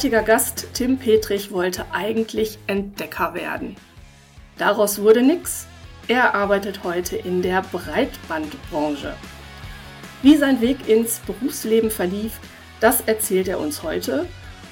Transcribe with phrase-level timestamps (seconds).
[0.00, 3.76] Heutiger Gast Tim Petrich wollte eigentlich Entdecker werden.
[4.56, 5.66] Daraus wurde nichts.
[6.08, 9.12] Er arbeitet heute in der Breitbandbranche.
[10.22, 12.40] Wie sein Weg ins Berufsleben verlief,
[12.80, 14.24] das erzählt er uns heute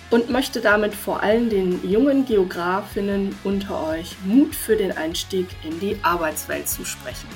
[0.09, 5.79] und möchte damit vor allem den jungen Geografinnen unter euch Mut für den Einstieg in
[5.79, 7.29] die Arbeitswelt zusprechen.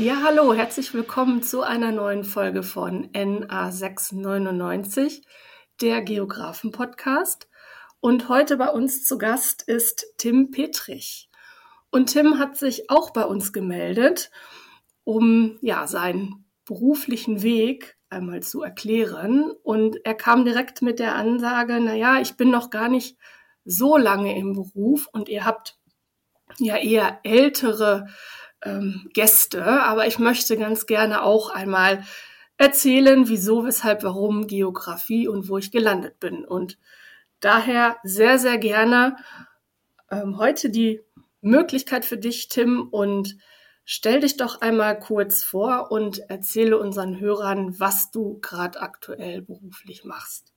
[0.00, 5.20] Ja, hallo, herzlich willkommen zu einer neuen Folge von NA699,
[5.82, 7.50] der Geografen-Podcast.
[8.00, 11.28] Und heute bei uns zu Gast ist Tim Petrich.
[11.90, 14.30] Und Tim hat sich auch bei uns gemeldet,
[15.04, 19.52] um ja seinen beruflichen Weg einmal zu erklären.
[19.62, 23.18] Und er kam direkt mit der Ansage, na ja, ich bin noch gar nicht
[23.66, 25.76] so lange im Beruf und ihr habt
[26.58, 28.06] ja eher ältere
[28.62, 32.04] ähm, Gäste, aber ich möchte ganz gerne auch einmal
[32.56, 36.44] erzählen, wieso, weshalb, warum Geografie und wo ich gelandet bin.
[36.44, 36.78] Und
[37.40, 39.16] daher sehr, sehr gerne
[40.10, 41.00] ähm, heute die
[41.40, 43.36] Möglichkeit für dich, Tim, und
[43.84, 50.04] stell dich doch einmal kurz vor und erzähle unseren Hörern, was du gerade aktuell beruflich
[50.04, 50.52] machst.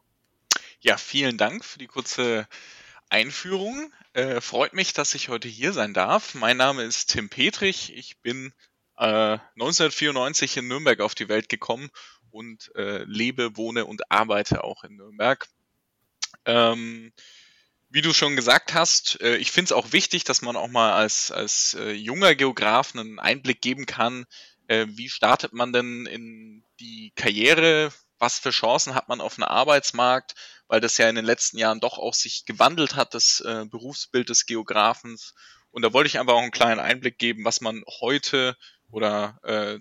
[0.81, 2.48] Ja, vielen Dank für die kurze
[3.14, 3.94] Einführung.
[4.14, 6.33] Äh, freut mich, dass ich heute hier sein darf.
[6.33, 7.95] Mein Name ist Tim Petrich.
[7.95, 8.52] Ich bin
[8.97, 11.91] äh, 1994 in Nürnberg auf die Welt gekommen
[12.31, 15.47] und äh, lebe, wohne und arbeite auch in Nürnberg.
[16.45, 17.14] Ähm,
[17.91, 20.94] wie du schon gesagt hast, äh, ich finde es auch wichtig, dass man auch mal
[20.94, 24.25] als, als äh, junger Geograf einen Einblick geben kann,
[24.66, 29.50] äh, wie startet man denn in die Karriere, was für Chancen hat man auf einem
[29.50, 30.34] Arbeitsmarkt,
[30.67, 34.29] weil das ja in den letzten Jahren doch auch sich gewandelt hat, das äh, Berufsbild
[34.29, 35.34] des Geografens.
[35.72, 38.56] Und da wollte ich einfach auch einen kleinen Einblick geben, was man heute
[38.91, 39.79] oder äh,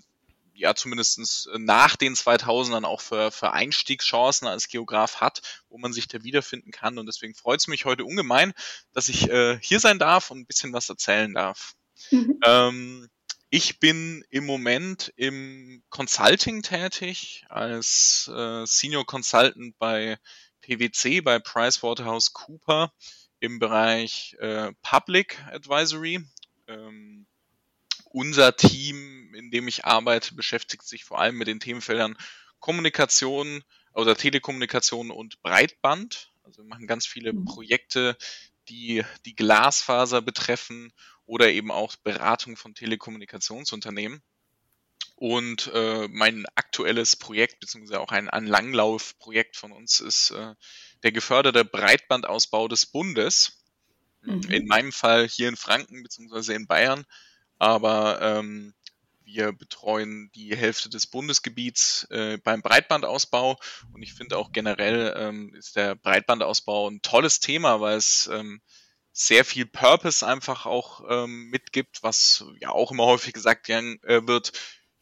[0.53, 6.07] ja zumindestens nach den 2000ern auch für, für Einstiegschancen als Geograf hat, wo man sich
[6.07, 6.97] da wiederfinden kann.
[6.97, 8.53] Und deswegen freut es mich heute ungemein,
[8.93, 11.73] dass ich äh, hier sein darf und ein bisschen was erzählen darf.
[12.11, 12.39] Mhm.
[12.45, 13.09] Ähm,
[13.49, 20.17] ich bin im Moment im Consulting tätig als äh, Senior Consultant bei
[20.63, 22.91] PwC, bei PricewaterhouseCooper
[23.39, 26.25] im Bereich äh, Public Advisory.
[26.67, 27.27] Ähm,
[28.05, 32.17] unser Team, in dem ich arbeite, beschäftigt sich vor allem mit den Themenfeldern
[32.59, 33.63] Kommunikation
[33.93, 36.31] oder Telekommunikation und Breitband.
[36.43, 37.45] Also wir machen ganz viele mhm.
[37.45, 38.17] Projekte,
[38.69, 40.93] die die Glasfaser betreffen
[41.25, 44.21] oder eben auch Beratung von Telekommunikationsunternehmen.
[45.23, 50.53] Und äh, mein aktuelles Projekt, beziehungsweise auch ein, ein Langlaufprojekt von uns, ist äh,
[51.03, 53.63] der geförderte Breitbandausbau des Bundes.
[54.23, 54.41] Mhm.
[54.51, 57.05] In meinem Fall hier in Franken, beziehungsweise in Bayern.
[57.57, 58.73] Aber ähm,
[59.23, 63.57] wir betreuen die Hälfte des Bundesgebiets äh, beim Breitbandausbau.
[63.93, 68.61] Und ich finde auch generell ähm, ist der Breitbandausbau ein tolles Thema, weil es ähm,
[69.13, 74.51] sehr viel Purpose einfach auch ähm, mitgibt, was ja auch immer häufig gesagt äh, wird.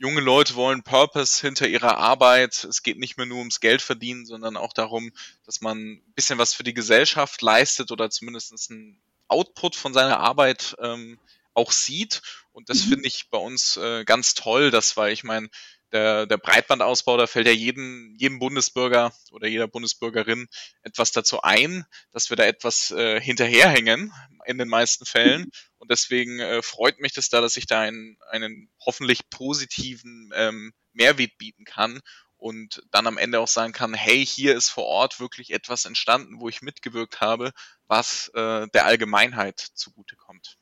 [0.01, 2.63] Junge Leute wollen Purpose hinter ihrer Arbeit.
[2.63, 5.11] Es geht nicht mehr nur ums Geld verdienen, sondern auch darum,
[5.45, 10.19] dass man ein bisschen was für die Gesellschaft leistet oder zumindest einen Output von seiner
[10.19, 11.19] Arbeit ähm,
[11.53, 12.23] auch sieht.
[12.51, 12.89] Und das mhm.
[12.93, 15.49] finde ich bei uns äh, ganz toll, dass, weil ich meine,
[15.91, 20.47] der, der Breitbandausbau, da fällt ja jedem, jedem Bundesbürger oder jeder Bundesbürgerin
[20.81, 24.11] etwas dazu ein, dass wir da etwas äh, hinterherhängen
[24.47, 25.51] in den meisten Fällen.
[25.81, 30.73] Und deswegen äh, freut mich das da, dass ich da einen, einen hoffentlich positiven ähm,
[30.93, 32.01] Mehrwert bieten kann
[32.37, 36.39] und dann am Ende auch sagen kann, hey, hier ist vor Ort wirklich etwas entstanden,
[36.39, 37.51] wo ich mitgewirkt habe,
[37.87, 40.59] was äh, der Allgemeinheit zugutekommt.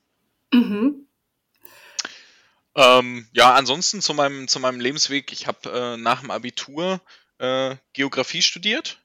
[0.54, 1.06] Mhm.
[2.76, 5.34] Ähm, ja, ansonsten zu meinem, zu meinem Lebensweg.
[5.34, 7.02] Ich habe äh, nach dem Abitur
[7.40, 9.02] äh, Geografie studiert.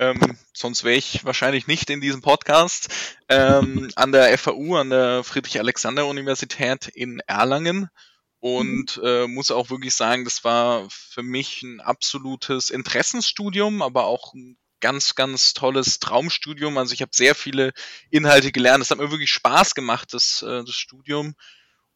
[0.00, 2.88] Ähm, sonst wäre ich wahrscheinlich nicht in diesem Podcast.
[3.28, 7.90] Ähm, an der FAU, an der Friedrich-Alexander-Universität in Erlangen.
[8.38, 9.04] Und mhm.
[9.04, 14.56] äh, muss auch wirklich sagen, das war für mich ein absolutes Interessensstudium, aber auch ein
[14.80, 16.78] ganz, ganz tolles Traumstudium.
[16.78, 17.74] Also ich habe sehr viele
[18.08, 18.82] Inhalte gelernt.
[18.82, 21.34] Es hat mir wirklich Spaß gemacht, das, äh, das Studium.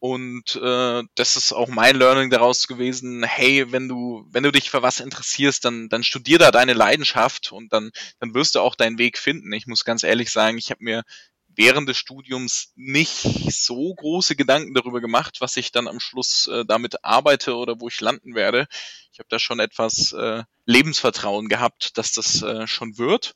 [0.04, 4.68] Und äh, das ist auch mein Learning daraus gewesen, hey, wenn du, wenn du dich
[4.68, 7.90] für was interessierst, dann, dann studier da deine Leidenschaft und dann,
[8.20, 9.50] dann wirst du auch deinen Weg finden.
[9.54, 11.04] Ich muss ganz ehrlich sagen, ich habe mir
[11.48, 16.66] während des Studiums nicht so große Gedanken darüber gemacht, was ich dann am Schluss äh,
[16.66, 18.66] damit arbeite oder wo ich landen werde.
[19.10, 23.34] Ich habe da schon etwas äh, Lebensvertrauen gehabt, dass das äh, schon wird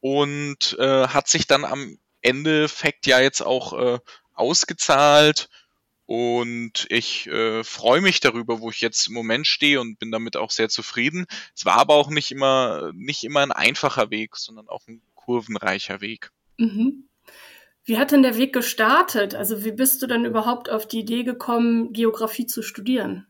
[0.00, 3.98] und äh, hat sich dann am Endeffekt ja jetzt auch äh,
[4.34, 5.48] ausgezahlt
[6.06, 10.36] Und ich äh, freue mich darüber, wo ich jetzt im Moment stehe und bin damit
[10.36, 11.26] auch sehr zufrieden.
[11.54, 16.00] Es war aber auch nicht immer, nicht immer ein einfacher Weg, sondern auch ein kurvenreicher
[16.00, 16.30] Weg.
[16.58, 17.08] Mhm.
[17.84, 19.34] Wie hat denn der Weg gestartet?
[19.34, 23.26] Also wie bist du dann überhaupt auf die Idee gekommen, Geografie zu studieren?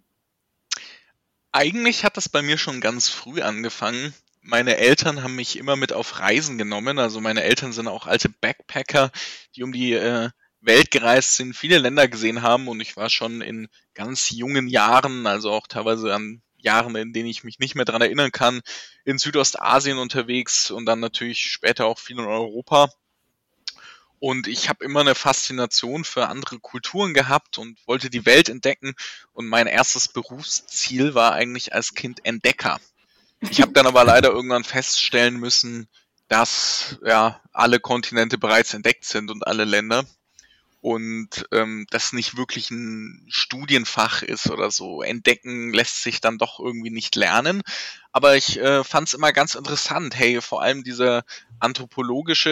[1.52, 4.14] Eigentlich hat das bei mir schon ganz früh angefangen.
[4.40, 6.98] Meine Eltern haben mich immer mit auf Reisen genommen.
[6.98, 9.10] Also meine Eltern sind auch alte Backpacker,
[9.54, 10.30] die um die äh,
[10.62, 15.26] Welt gereist sind, viele Länder gesehen haben und ich war schon in ganz jungen Jahren,
[15.26, 18.62] also auch teilweise an Jahren, in denen ich mich nicht mehr dran erinnern kann,
[19.04, 22.88] in Südostasien unterwegs und dann natürlich später auch viel in Europa.
[24.20, 28.94] Und ich habe immer eine Faszination für andere Kulturen gehabt und wollte die Welt entdecken.
[29.32, 32.78] Und mein erstes Berufsziel war eigentlich als Kind Entdecker.
[33.40, 35.88] Ich habe dann aber leider irgendwann feststellen müssen,
[36.28, 40.04] dass ja alle Kontinente bereits entdeckt sind und alle Länder
[40.82, 45.00] und ähm, das nicht wirklich ein Studienfach ist oder so.
[45.00, 47.62] Entdecken lässt sich dann doch irgendwie nicht lernen.
[48.10, 50.16] Aber ich äh, fand es immer ganz interessant.
[50.16, 51.22] Hey, vor allem dieser
[51.60, 52.50] anthropologische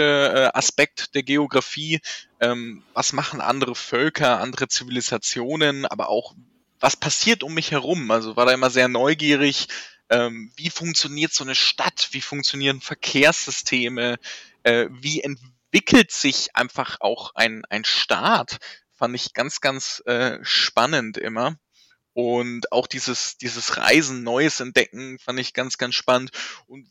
[0.54, 2.00] äh, Aspekt der Geografie.
[2.38, 6.34] Ähm, was machen andere Völker, andere Zivilisationen, aber auch
[6.78, 8.12] was passiert um mich herum?
[8.12, 9.66] Also war da immer sehr neugierig.
[10.08, 12.10] Ähm, wie funktioniert so eine Stadt?
[12.12, 14.20] Wie funktionieren Verkehrssysteme?
[14.62, 18.58] Äh, wie entwickelt entwickelt sich einfach auch ein, ein Staat,
[18.92, 21.56] fand ich ganz, ganz äh, spannend immer.
[22.12, 26.32] Und auch dieses, dieses Reisen, Neues entdecken, fand ich ganz, ganz spannend.
[26.66, 26.88] Und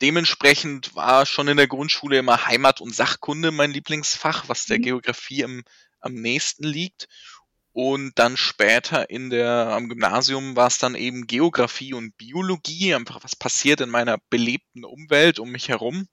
[0.00, 4.82] dementsprechend war schon in der Grundschule immer Heimat und Sachkunde mein Lieblingsfach, was der mhm.
[4.82, 5.62] Geografie am,
[6.00, 7.08] am nächsten liegt.
[7.72, 13.22] Und dann später in der, am Gymnasium war es dann eben Geografie und Biologie, einfach
[13.22, 16.08] was passiert in meiner belebten Umwelt um mich herum.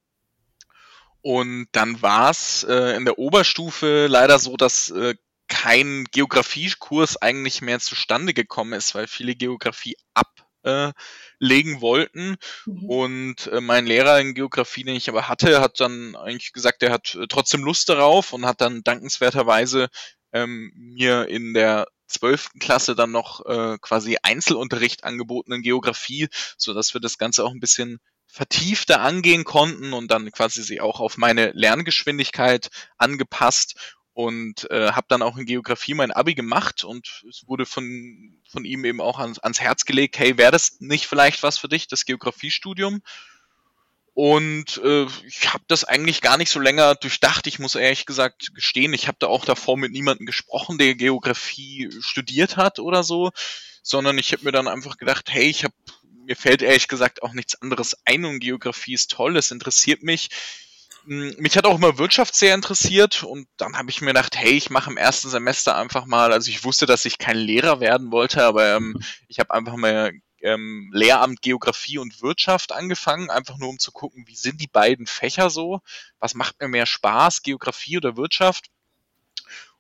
[1.22, 5.16] Und dann war es äh, in der Oberstufe leider so, dass äh,
[5.50, 12.38] kein Geografiekurs eigentlich mehr zustande gekommen ist, weil viele Geografie ablegen äh, wollten.
[12.66, 12.86] Mhm.
[12.86, 16.92] Und äh, mein Lehrer in Geografie, den ich aber hatte, hat dann eigentlich gesagt, er
[16.92, 19.90] hat äh, trotzdem Lust darauf und hat dann dankenswerterweise
[20.32, 26.28] ähm, mir in der zwölften Klasse dann noch äh, quasi Einzelunterricht angeboten in Geografie,
[26.58, 28.00] so dass wir das Ganze auch ein bisschen
[28.32, 35.08] vertiefter angehen konnten und dann quasi sie auch auf meine Lerngeschwindigkeit angepasst und äh, habe
[35.10, 39.18] dann auch in Geografie mein Abi gemacht und es wurde von, von ihm eben auch
[39.18, 43.02] ans, ans Herz gelegt, hey, wäre das nicht vielleicht was für dich, das Geografiestudium?
[44.14, 47.48] Und äh, ich habe das eigentlich gar nicht so länger durchdacht.
[47.48, 51.90] Ich muss ehrlich gesagt gestehen, ich habe da auch davor mit niemandem gesprochen, der Geografie
[52.02, 53.32] studiert hat oder so,
[53.82, 55.74] sondern ich habe mir dann einfach gedacht, hey, ich habe
[56.30, 60.30] mir fällt ehrlich gesagt auch nichts anderes ein und Geografie ist toll, es interessiert mich.
[61.06, 64.52] Hm, mich hat auch immer Wirtschaft sehr interessiert und dann habe ich mir gedacht, hey,
[64.52, 68.12] ich mache im ersten Semester einfach mal, also ich wusste, dass ich kein Lehrer werden
[68.12, 70.12] wollte, aber ähm, ich habe einfach mal
[70.42, 75.08] ähm, Lehramt Geografie und Wirtschaft angefangen, einfach nur um zu gucken, wie sind die beiden
[75.08, 75.82] Fächer so,
[76.20, 78.68] was macht mir mehr Spaß, Geografie oder Wirtschaft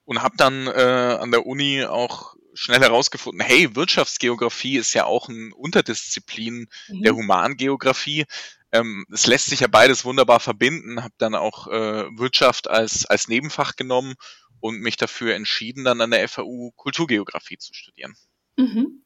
[0.04, 5.30] und habe dann äh, an der Uni auch schnell herausgefunden, hey, Wirtschaftsgeografie ist ja auch
[5.30, 7.02] ein Unterdisziplin mhm.
[7.02, 8.26] der Humangeografie.
[8.72, 13.30] Ähm, es lässt sich ja beides wunderbar verbinden, habe dann auch äh, Wirtschaft als, als
[13.30, 14.16] Nebenfach genommen
[14.60, 18.16] und mich dafür entschieden, dann an der FAU Kulturgeografie zu studieren.
[18.58, 19.04] Mhm.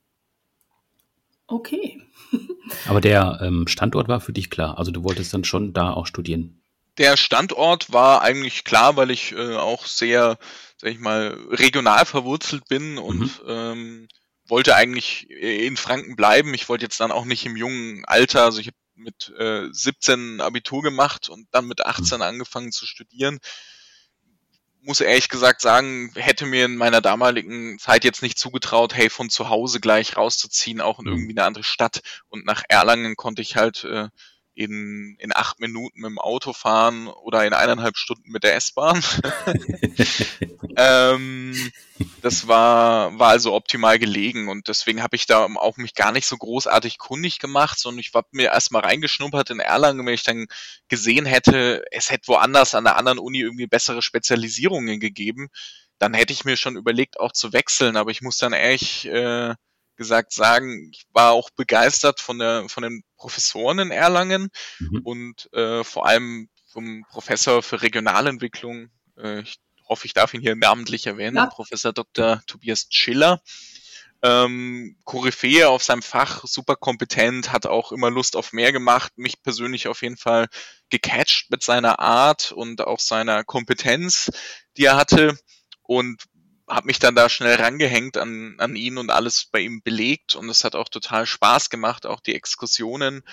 [1.46, 2.02] Okay.
[2.88, 4.80] Aber der ähm, Standort war für dich klar.
[4.80, 6.63] Also du wolltest dann schon da auch studieren.
[6.98, 10.38] Der Standort war eigentlich klar, weil ich äh, auch sehr,
[10.78, 13.50] sag ich mal, regional verwurzelt bin und mhm.
[13.50, 14.08] ähm,
[14.48, 16.54] wollte eigentlich in Franken bleiben.
[16.54, 20.42] Ich wollte jetzt dann auch nicht im jungen Alter, also ich habe mit äh, 17
[20.42, 22.24] Abitur gemacht und dann mit 18 mhm.
[22.24, 23.40] angefangen zu studieren.
[24.82, 29.30] Muss ehrlich gesagt sagen, hätte mir in meiner damaligen Zeit jetzt nicht zugetraut, hey, von
[29.30, 31.12] zu Hause gleich rauszuziehen, auch in mhm.
[31.14, 32.02] irgendwie eine andere Stadt.
[32.28, 34.10] Und nach Erlangen konnte ich halt äh,
[34.56, 39.04] in, in acht Minuten mit dem Auto fahren oder in eineinhalb Stunden mit der S-Bahn.
[40.78, 41.72] ähm,
[42.22, 46.28] das war, war also optimal gelegen und deswegen habe ich da auch mich gar nicht
[46.28, 50.48] so großartig kundig gemacht, sondern ich habe mir erstmal reingeschnuppert in Erlangen, wenn ich dann
[50.88, 55.50] gesehen hätte, es hätte woanders an der anderen Uni irgendwie bessere Spezialisierungen gegeben,
[56.00, 59.56] dann hätte ich mir schon überlegt, auch zu wechseln, aber ich muss dann ehrlich äh,
[59.96, 64.50] gesagt sagen, ich war auch begeistert von der von den Professoren in Erlangen
[64.80, 65.00] mhm.
[65.06, 68.90] und äh, vor allem vom Professor für Regionalentwicklung.
[69.18, 71.46] Äh, ich hoffe, ich darf ihn hier namentlich erwähnen, ja.
[71.46, 72.42] Professor Dr.
[72.48, 73.42] Tobias Schiller.
[74.24, 79.42] Ähm, Koryphäe auf seinem Fach, super kompetent, hat auch immer Lust auf mehr gemacht, mich
[79.42, 80.48] persönlich auf jeden Fall
[80.90, 84.32] gecatcht mit seiner Art und auch seiner Kompetenz,
[84.76, 85.38] die er hatte
[85.82, 86.24] und
[86.74, 90.50] habe mich dann da schnell rangehängt an, an ihn und alles bei ihm belegt und
[90.50, 93.24] es hat auch total Spaß gemacht, auch die Exkursionen.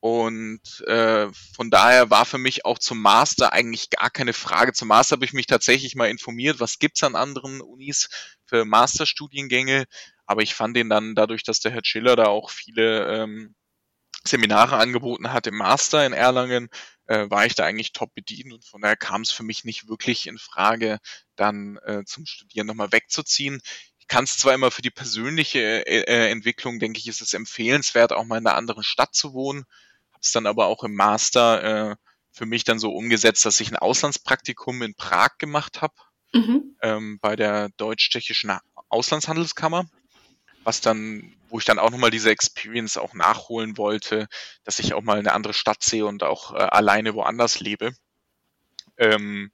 [0.00, 4.72] Und äh, von daher war für mich auch zum Master eigentlich gar keine Frage.
[4.72, 8.08] Zum Master habe ich mich tatsächlich mal informiert, was gibt's an anderen Unis
[8.44, 9.86] für Masterstudiengänge.
[10.26, 13.54] Aber ich fand den dann dadurch, dass der Herr Schiller da auch viele ähm,
[14.24, 16.68] Seminare angeboten hat im Master in Erlangen,
[17.06, 19.88] äh, war ich da eigentlich top bedient und von daher kam es für mich nicht
[19.88, 20.98] wirklich in Frage,
[21.36, 23.60] dann äh, zum Studieren nochmal wegzuziehen.
[23.98, 27.34] Ich kann es zwar immer für die persönliche äh, äh, Entwicklung, denke ich, ist es
[27.34, 29.64] empfehlenswert, auch mal in einer anderen Stadt zu wohnen.
[30.12, 31.96] Habe es dann aber auch im Master äh,
[32.32, 35.94] für mich dann so umgesetzt, dass ich ein Auslandspraktikum in Prag gemacht habe,
[36.32, 36.76] mhm.
[36.82, 38.52] ähm, bei der deutsch-tschechischen
[38.88, 39.88] Auslandshandelskammer
[40.66, 44.26] was dann, wo ich dann auch nochmal diese Experience auch nachholen wollte,
[44.64, 47.94] dass ich auch mal eine andere Stadt sehe und auch äh, alleine woanders lebe.
[48.96, 49.52] Ähm,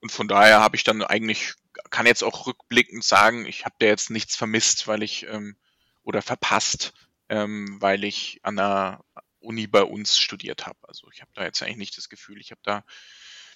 [0.00, 1.52] und von daher habe ich dann eigentlich,
[1.90, 5.56] kann jetzt auch rückblickend sagen, ich habe da jetzt nichts vermisst, weil ich ähm,
[6.04, 6.94] oder verpasst,
[7.28, 9.04] ähm, weil ich an der
[9.40, 10.78] Uni bei uns studiert habe.
[10.88, 12.82] Also ich habe da jetzt eigentlich nicht das Gefühl, ich habe da,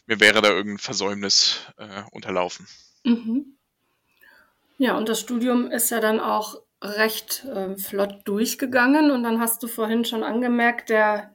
[0.04, 2.69] mir wäre da irgendein Versäumnis äh, unterlaufen.
[3.04, 3.57] Mhm.
[4.76, 9.62] Ja, und das Studium ist ja dann auch recht äh, flott durchgegangen und dann hast
[9.62, 11.34] du vorhin schon angemerkt, der,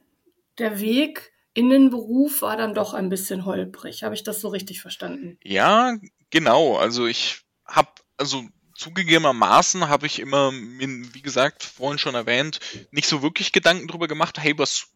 [0.58, 4.02] der Weg in den Beruf war dann doch ein bisschen holprig.
[4.02, 5.38] Habe ich das so richtig verstanden?
[5.42, 5.96] Ja,
[6.30, 6.76] genau.
[6.76, 7.88] Also ich habe,
[8.18, 12.60] also zugegebenermaßen habe ich immer, wie gesagt, vorhin schon erwähnt,
[12.90, 14.88] nicht so wirklich Gedanken darüber gemacht, hey, was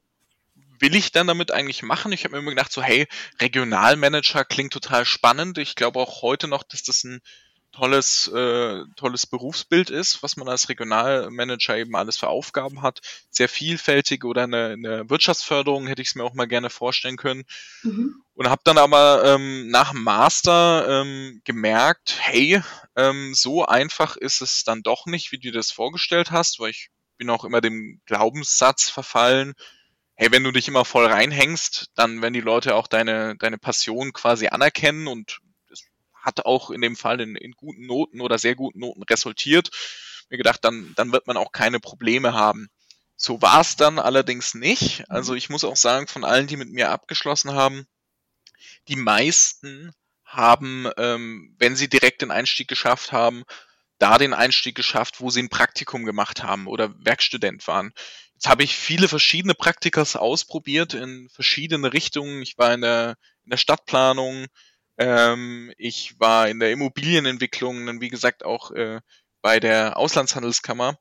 [0.81, 2.13] will ich dann damit eigentlich machen?
[2.13, 3.07] Ich habe mir immer gedacht, so, hey,
[3.41, 5.59] Regionalmanager klingt total spannend.
[5.59, 7.21] Ich glaube auch heute noch, dass das ein
[7.81, 13.01] tolles, äh, tolles Berufsbild ist, was man als Regionalmanager eben alles für Aufgaben hat.
[13.31, 17.45] Sehr vielfältig oder eine, eine Wirtschaftsförderung hätte ich es mir auch mal gerne vorstellen können.
[17.83, 18.23] Mhm.
[18.35, 22.61] Und habe dann aber ähm, nach dem Master ähm, gemerkt, hey,
[22.97, 26.71] ähm, so einfach ist es dann doch nicht, wie du dir das vorgestellt hast, weil
[26.71, 29.55] ich bin auch immer dem Glaubenssatz verfallen,
[30.17, 34.13] hey, wenn du dich immer voll reinhängst, dann werden die Leute auch deine, deine Passion
[34.13, 35.41] quasi anerkennen und
[36.21, 39.71] hat auch in dem Fall in, in guten Noten oder sehr guten Noten resultiert.
[40.29, 42.69] Mir gedacht, dann, dann wird man auch keine Probleme haben.
[43.17, 45.05] So war es dann allerdings nicht.
[45.11, 47.87] Also ich muss auch sagen, von allen, die mit mir abgeschlossen haben,
[48.89, 49.93] die meisten
[50.25, 53.45] haben, ähm, wenn sie direkt den Einstieg geschafft haben,
[53.99, 57.93] da den Einstieg geschafft, wo sie ein Praktikum gemacht haben oder Werkstudent waren.
[58.35, 62.41] Jetzt habe ich viele verschiedene Praktikas ausprobiert in verschiedene Richtungen.
[62.41, 64.47] Ich war in der, in der Stadtplanung,
[65.01, 69.01] ähm, ich war in der Immobilienentwicklung, dann wie gesagt auch äh,
[69.41, 70.99] bei der Auslandshandelskammer.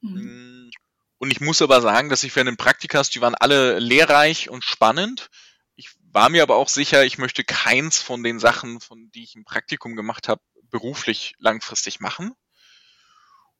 [0.00, 0.68] Mhm.
[0.68, 0.70] Mm,
[1.18, 4.64] und ich muss aber sagen, dass ich für einen Praktikas, die waren alle lehrreich und
[4.64, 5.28] spannend.
[5.76, 9.36] Ich war mir aber auch sicher, ich möchte keins von den Sachen, von die ich
[9.36, 10.40] im Praktikum gemacht habe,
[10.70, 12.32] beruflich langfristig machen.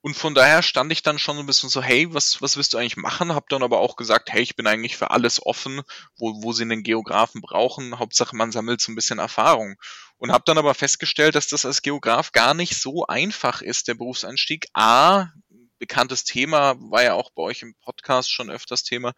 [0.03, 2.79] Und von daher stand ich dann schon ein bisschen so, hey, was, was willst du
[2.79, 3.35] eigentlich machen?
[3.35, 5.83] Hab dann aber auch gesagt, hey, ich bin eigentlich für alles offen,
[6.17, 7.99] wo, wo sie einen Geografen brauchen.
[8.01, 9.77] Hauptsache, man sammelt so ein bisschen Erfahrung.
[10.19, 13.95] Und habe dann aber festgestellt, dass das als Geograf gar nicht so einfach ist, der
[13.95, 14.67] Berufseinstieg.
[14.75, 15.29] A,
[15.79, 19.15] bekanntes Thema, war ja auch bei euch im Podcast schon öfters Thema,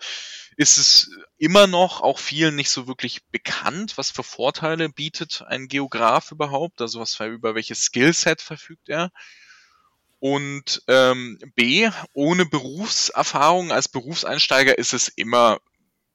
[0.56, 5.68] ist es immer noch auch vielen nicht so wirklich bekannt, was für Vorteile bietet ein
[5.68, 9.10] Geograf überhaupt, also was über welches Skillset verfügt er.
[10.24, 15.60] Und ähm, B, ohne Berufserfahrung als Berufseinsteiger ist es immer ein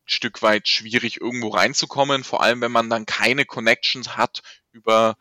[0.07, 5.15] Stück weit schwierig, irgendwo reinzukommen, vor allem wenn man dann keine Connections hat über,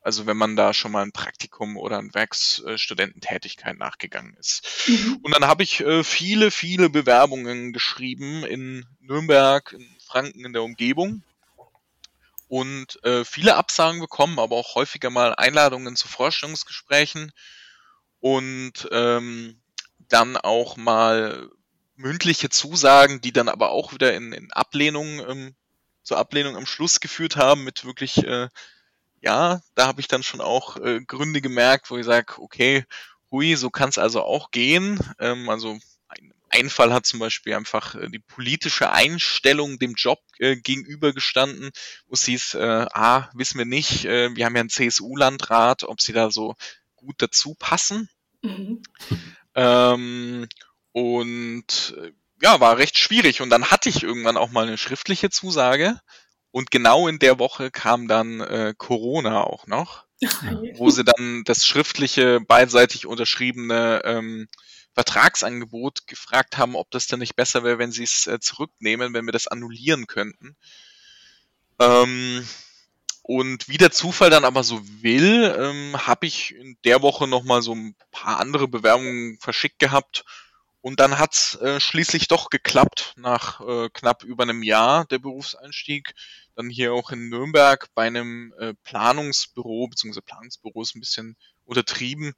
[0.00, 4.62] also wenn man da schon mal ein Praktikum oder ein Werkstudententätigkeit nachgegangen ist.
[4.86, 5.18] Mhm.
[5.24, 10.62] Und dann habe ich äh, viele, viele Bewerbungen geschrieben in Nürnberg, in Franken, in der
[10.62, 11.24] Umgebung
[12.46, 17.32] und äh, viele Absagen bekommen, aber auch häufiger mal Einladungen zu Vorstellungsgesprächen
[18.20, 19.60] und ähm,
[20.08, 21.50] dann auch mal
[21.96, 25.54] mündliche Zusagen, die dann aber auch wieder in, in Ablehnung ähm,
[26.02, 28.48] zur Ablehnung am Schluss geführt haben mit wirklich äh,
[29.20, 32.84] ja, da habe ich dann schon auch äh, Gründe gemerkt, wo ich sage, okay,
[33.30, 34.98] hui, so kann es also auch gehen.
[35.18, 40.20] Ähm, also ein, ein Fall hat zum Beispiel einfach äh, die politische Einstellung dem Job
[40.38, 41.70] äh, gegenübergestanden,
[42.06, 46.00] wo es hieß, äh, ah, wissen wir nicht, äh, wir haben ja einen CSU-Landrat, ob
[46.00, 46.54] sie da so
[47.00, 48.08] gut dazu passen.
[48.42, 48.82] Mhm.
[49.54, 50.48] Ähm,
[50.92, 53.40] und äh, ja, war recht schwierig.
[53.40, 56.00] Und dann hatte ich irgendwann auch mal eine schriftliche Zusage.
[56.50, 60.06] Und genau in der Woche kam dann äh, Corona auch noch,
[60.76, 64.48] wo sie dann das schriftliche, beidseitig unterschriebene ähm,
[64.94, 69.26] Vertragsangebot gefragt haben, ob das denn nicht besser wäre, wenn sie es äh, zurücknehmen, wenn
[69.26, 70.56] wir das annullieren könnten.
[71.78, 72.46] Ähm,
[73.30, 77.62] und wie der Zufall dann aber so will, ähm, habe ich in der Woche nochmal
[77.62, 80.24] so ein paar andere Bewerbungen verschickt gehabt.
[80.80, 86.12] Und dann hat's äh, schließlich doch geklappt, nach äh, knapp über einem Jahr der Berufseinstieg.
[86.56, 92.32] Dann hier auch in Nürnberg bei einem äh, Planungsbüro, beziehungsweise Planungsbüro ist ein bisschen untertrieben,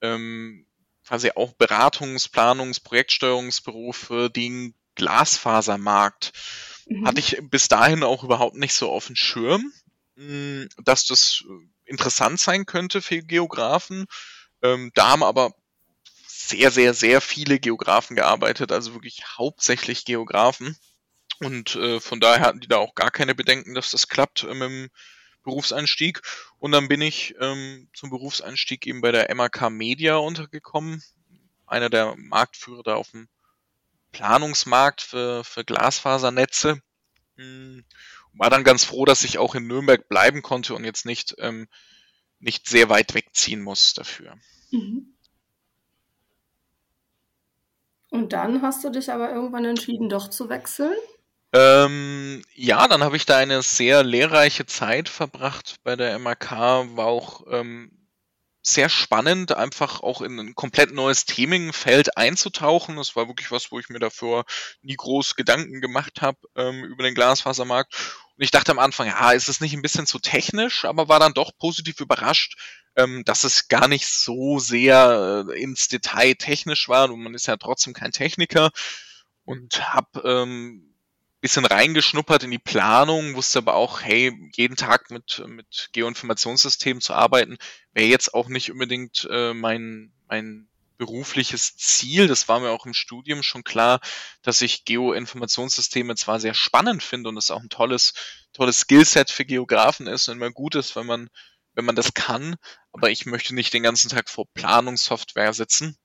[0.00, 0.64] ähm,
[1.06, 6.32] quasi auch Beratungs-, Planungs-, Projektsteuerungsbüro für den Glasfasermarkt.
[6.86, 7.06] Mhm.
[7.06, 9.70] Hatte ich bis dahin auch überhaupt nicht so auf dem Schirm,
[10.20, 11.44] mh, hm, dass das
[11.84, 14.06] interessant sein könnte für Geografen.
[14.62, 15.52] Ähm, da haben aber
[16.26, 20.76] sehr, sehr, sehr viele Geografen gearbeitet, also wirklich hauptsächlich Geografen.
[21.40, 24.54] Und äh, von daher hatten die da auch gar keine Bedenken, dass das klappt äh,
[24.54, 24.90] mit dem
[25.42, 26.20] Berufseinstieg.
[26.58, 31.02] Und dann bin ich ähm, zum Berufseinstieg eben bei der MAK Media untergekommen,
[31.66, 33.28] einer der Marktführer da auf dem
[34.12, 36.82] Planungsmarkt für, für Glasfasernetze.
[37.36, 37.84] Hm,
[38.32, 41.68] war dann ganz froh, dass ich auch in Nürnberg bleiben konnte und jetzt nicht, ähm,
[42.38, 44.36] nicht sehr weit wegziehen muss dafür.
[44.70, 45.14] Mhm.
[48.10, 50.96] Und dann hast du dich aber irgendwann entschieden, doch zu wechseln?
[51.52, 57.06] Ähm, ja, dann habe ich da eine sehr lehrreiche Zeit verbracht bei der MAK, war
[57.06, 57.90] auch ähm,
[58.62, 62.96] sehr spannend, einfach auch in ein komplett neues Themenfeld einzutauchen.
[62.96, 64.44] Das war wirklich was, wo ich mir dafür
[64.82, 67.94] nie groß Gedanken gemacht habe ähm, über den Glasfasermarkt.
[68.36, 71.20] Und ich dachte am Anfang, ja, ist es nicht ein bisschen zu technisch, aber war
[71.20, 72.56] dann doch positiv überrascht,
[72.96, 77.10] ähm, dass es gar nicht so sehr äh, ins Detail technisch war.
[77.10, 78.70] Und man ist ja trotzdem kein Techniker
[79.44, 80.89] und habe ähm,
[81.40, 87.14] bisschen reingeschnuppert in die Planung, wusste aber auch, hey, jeden Tag mit, mit Geoinformationssystemen zu
[87.14, 87.56] arbeiten,
[87.92, 90.68] wäre jetzt auch nicht unbedingt äh, mein, mein
[90.98, 92.28] berufliches Ziel.
[92.28, 94.00] Das war mir auch im Studium schon klar,
[94.42, 98.12] dass ich Geoinformationssysteme zwar sehr spannend finde und es auch ein tolles,
[98.52, 101.30] tolles Skillset für Geografen ist und immer gut ist, wenn man,
[101.72, 102.56] wenn man das kann,
[102.92, 105.96] aber ich möchte nicht den ganzen Tag vor Planungssoftware sitzen.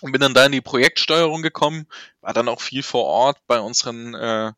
[0.00, 1.86] Und bin dann da in die Projektsteuerung gekommen,
[2.22, 4.52] war dann auch viel vor Ort bei unseren äh,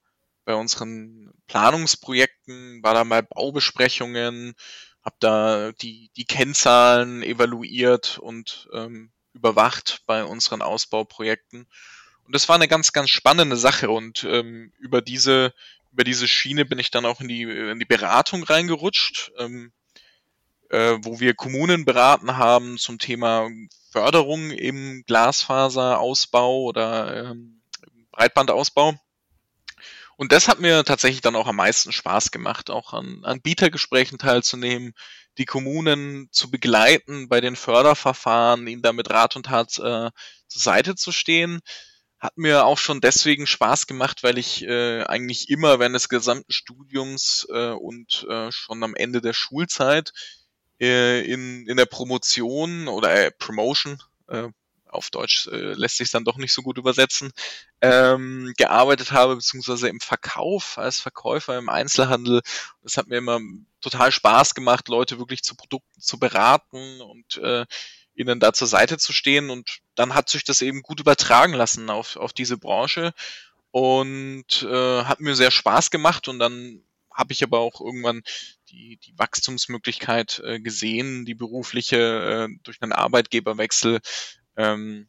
[0.44, 4.54] bei unseren Planungsprojekten, war da mal Baubesprechungen,
[5.04, 11.66] habe da die, die Kennzahlen evaluiert und ähm, überwacht bei unseren Ausbauprojekten.
[12.24, 13.90] Und das war eine ganz, ganz spannende Sache.
[13.90, 15.52] Und ähm, über diese
[15.92, 19.72] über diese Schiene bin ich dann auch in die, in die Beratung reingerutscht, ähm,
[20.70, 23.50] äh, wo wir Kommunen beraten haben zum Thema
[23.90, 27.60] Förderung im Glasfaserausbau oder ähm,
[28.10, 28.94] Breitbandausbau.
[30.22, 34.18] Und das hat mir tatsächlich dann auch am meisten Spaß gemacht, auch an, an Bietergesprächen
[34.18, 34.92] teilzunehmen,
[35.36, 40.10] die Kommunen zu begleiten bei den Förderverfahren, ihnen damit Rat und Tat äh,
[40.46, 41.58] zur Seite zu stehen.
[42.20, 46.52] Hat mir auch schon deswegen Spaß gemacht, weil ich äh, eigentlich immer während des gesamten
[46.52, 50.12] Studiums äh, und äh, schon am Ende der Schulzeit
[50.80, 54.50] äh, in, in der Promotion oder äh, Promotion, äh,
[54.92, 57.32] auf Deutsch äh, lässt sich dann doch nicht so gut übersetzen,
[57.80, 62.42] ähm, gearbeitet habe, beziehungsweise im Verkauf als Verkäufer im Einzelhandel.
[62.82, 63.40] Das hat mir immer
[63.80, 67.66] total Spaß gemacht, Leute wirklich zu Produkten zu beraten und äh,
[68.14, 69.50] ihnen da zur Seite zu stehen.
[69.50, 73.12] Und dann hat sich das eben gut übertragen lassen auf, auf diese Branche
[73.70, 76.28] und äh, hat mir sehr Spaß gemacht.
[76.28, 78.22] Und dann habe ich aber auch irgendwann
[78.68, 84.00] die, die Wachstumsmöglichkeit äh, gesehen, die berufliche äh, durch einen Arbeitgeberwechsel
[84.56, 85.06] ähm,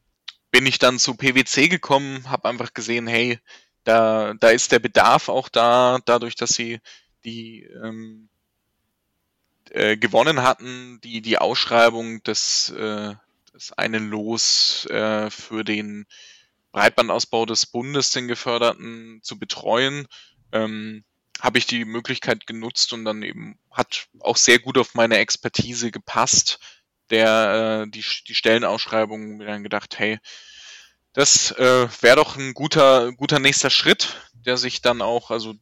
[0.52, 3.40] bin ich dann zu PwC gekommen, habe einfach gesehen, hey,
[3.84, 6.80] da, da ist der Bedarf auch da, dadurch, dass sie
[7.26, 8.30] die ähm,
[9.72, 13.16] äh, gewonnen hatten, die, die Ausschreibung des, äh,
[13.54, 16.06] des einen Los äh, für den
[16.72, 20.08] Breitbandausbau des Bundes, den geförderten, zu betreuen,
[20.52, 21.04] ähm,
[21.40, 25.92] habe ich die Möglichkeit genutzt und dann eben hat auch sehr gut auf meine Expertise
[25.92, 26.60] gepasst,
[27.10, 30.20] der äh, die, die Stellenausschreibung mir dann gedacht, hey,
[31.14, 35.54] das äh, wäre doch ein guter, guter nächster Schritt, der sich dann auch, also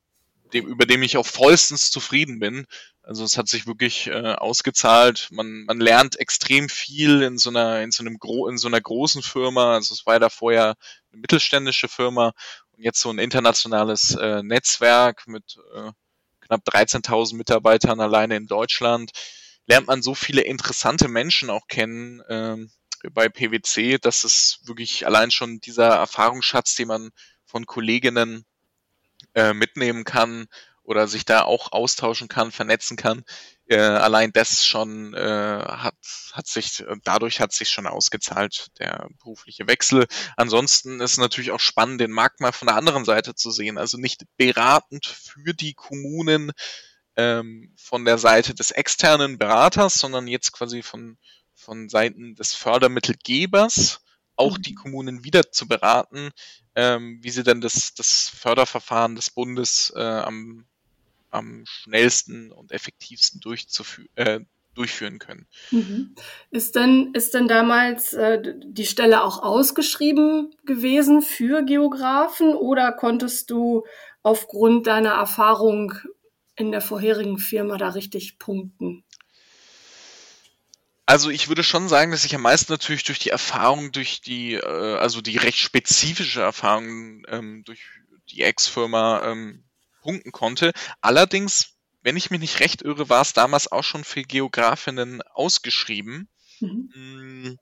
[0.53, 2.65] dem, über dem ich auch vollstens zufrieden bin.
[3.03, 5.27] Also es hat sich wirklich äh, ausgezahlt.
[5.31, 8.79] Man, man lernt extrem viel in so einer, in so einem Gro in so einer
[8.79, 9.73] großen Firma.
[9.73, 10.75] Also es war da vorher
[11.11, 12.33] eine mittelständische Firma
[12.71, 15.91] und jetzt so ein internationales äh, Netzwerk mit äh,
[16.41, 19.11] knapp 13.000 Mitarbeitern alleine in Deutschland
[19.67, 22.71] lernt man so viele interessante Menschen auch kennen ähm,
[23.11, 27.11] bei PwC, dass es wirklich allein schon dieser Erfahrungsschatz, den man
[27.45, 28.45] von Kolleginnen
[29.33, 30.47] äh, mitnehmen kann
[30.83, 33.23] oder sich da auch austauschen kann, vernetzen kann,
[33.67, 35.95] äh, allein das schon äh, hat,
[36.33, 40.07] hat sich, dadurch hat sich schon ausgezahlt, der berufliche Wechsel.
[40.35, 43.77] Ansonsten ist es natürlich auch spannend, den Markt mal von der anderen Seite zu sehen.
[43.77, 46.51] Also nicht beratend für die Kommunen,
[47.21, 51.17] ähm, von der Seite des externen Beraters, sondern jetzt quasi von,
[51.53, 54.01] von Seiten des Fördermittelgebers
[54.35, 54.75] auch die mhm.
[54.75, 56.31] Kommunen wieder zu beraten,
[56.75, 60.65] ähm, wie sie dann das, das Förderverfahren des Bundes äh, am,
[61.29, 64.39] am schnellsten und effektivsten durchzufü äh,
[64.73, 65.47] durchführen können.
[65.71, 66.15] Mhm.
[66.49, 73.51] Ist denn, ist denn damals äh, die Stelle auch ausgeschrieben gewesen für Geografen oder konntest
[73.51, 73.83] du
[74.23, 75.93] aufgrund deiner Erfahrung
[76.61, 79.03] in der vorherigen Firma da richtig punkten?
[81.05, 84.53] Also ich würde schon sagen, dass ich am meisten natürlich durch die Erfahrung, durch die,
[84.53, 87.81] äh, also die recht spezifische Erfahrung ähm, durch
[88.29, 89.63] die Ex-Firma ähm,
[90.01, 90.71] punkten konnte.
[91.01, 96.29] Allerdings, wenn ich mich nicht recht irre, war es damals auch schon für Geografinnen ausgeschrieben.
[96.61, 96.91] Mhm.
[96.95, 97.59] Mm,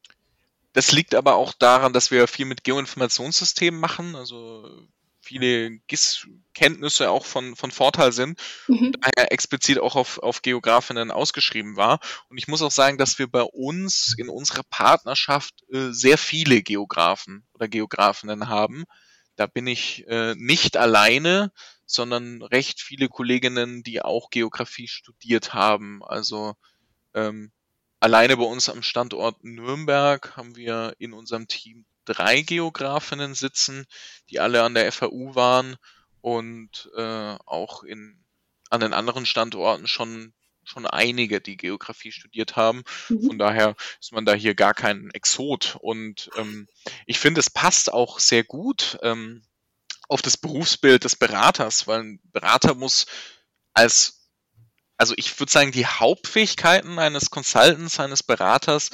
[0.74, 4.88] das liegt aber auch daran, dass wir viel mit Geoinformationssystemen machen, also
[5.30, 8.94] viele GIS-Kenntnisse auch von, von Vorteil sind mhm.
[9.00, 12.00] daher explizit auch auf, auf Geografinnen ausgeschrieben war.
[12.30, 16.64] Und ich muss auch sagen, dass wir bei uns in unserer Partnerschaft äh, sehr viele
[16.64, 18.86] Geografen oder Geografinnen haben.
[19.36, 21.52] Da bin ich äh, nicht alleine,
[21.86, 26.02] sondern recht viele Kolleginnen, die auch Geografie studiert haben.
[26.04, 26.56] Also
[27.14, 27.52] ähm,
[28.00, 33.86] alleine bei uns am Standort Nürnberg haben wir in unserem Team drei Geografinnen sitzen,
[34.30, 35.78] die alle an der FAU waren
[36.22, 38.24] und äh, auch in,
[38.70, 40.34] an den anderen Standorten schon
[40.70, 42.84] schon einige, die Geografie studiert haben.
[43.10, 43.24] Mhm.
[43.24, 45.78] Von daher ist man da hier gar kein Exot.
[45.82, 46.68] Und ähm,
[47.08, 49.42] ich finde, es passt auch sehr gut ähm,
[50.08, 53.08] auf das Berufsbild des Beraters, weil ein Berater muss
[53.74, 54.30] als,
[54.98, 58.92] also ich würde sagen, die Hauptfähigkeiten eines Consultants, eines Beraters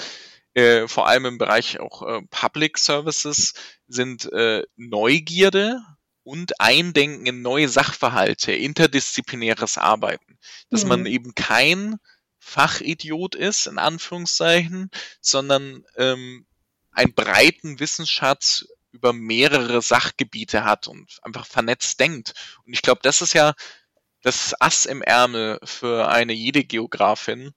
[0.55, 3.53] äh, vor allem im Bereich auch äh, Public Services,
[3.87, 5.81] sind äh, Neugierde
[6.23, 10.39] und Eindenken in neue Sachverhalte, interdisziplinäres Arbeiten.
[10.69, 10.89] Dass mhm.
[10.89, 11.97] man eben kein
[12.39, 14.89] Fachidiot ist, in Anführungszeichen,
[15.21, 16.45] sondern ähm,
[16.91, 22.33] einen breiten Wissensschatz über mehrere Sachgebiete hat und einfach vernetzt denkt.
[22.65, 23.53] Und ich glaube, das ist ja
[24.21, 27.53] das Ass im Ärmel für eine jede Geografin,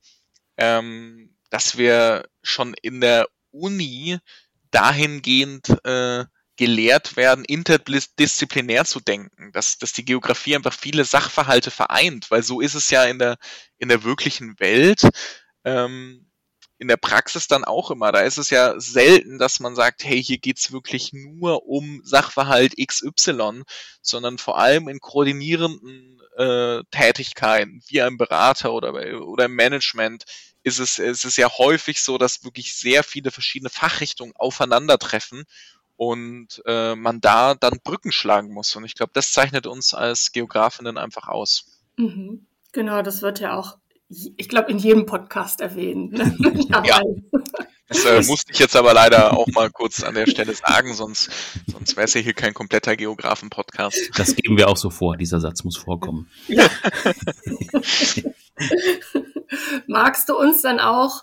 [0.56, 4.18] ähm, dass wir schon in der Uni
[4.70, 6.24] dahingehend äh,
[6.56, 12.61] gelehrt werden, interdisziplinär zu denken, dass, dass die Geografie einfach viele Sachverhalte vereint, weil so
[12.61, 13.37] ist es ja in der,
[13.78, 15.02] in der wirklichen Welt,
[15.64, 16.28] ähm,
[16.78, 18.12] in der Praxis dann auch immer.
[18.12, 22.74] Da ist es ja selten, dass man sagt, hey, hier geht's wirklich nur um Sachverhalt
[22.76, 23.62] XY,
[24.02, 28.92] sondern vor allem in koordinierenden äh, Tätigkeiten, wie ein Berater oder,
[29.26, 30.24] oder im Management,
[30.62, 35.44] ist es, ist es ja häufig so, dass wirklich sehr viele verschiedene Fachrichtungen aufeinandertreffen
[35.97, 38.75] und äh, man da dann Brücken schlagen muss.
[38.77, 41.66] Und ich glaube, das zeichnet uns als Geografinnen einfach aus.
[41.97, 42.47] Mhm.
[42.73, 46.12] Genau, das wird ja auch, ich glaube, in jedem Podcast erwähnt.
[46.12, 46.37] Ne?
[46.85, 47.01] ja.
[47.88, 51.31] Das äh, musste ich jetzt aber leider auch mal kurz an der Stelle sagen, sonst,
[51.66, 54.11] sonst wäre es ja hier kein kompletter Geografen-Podcast.
[54.14, 56.31] Das geben wir auch so vor, dieser Satz muss vorkommen.
[56.49, 56.68] Ja.
[59.87, 61.22] Magst du uns dann auch,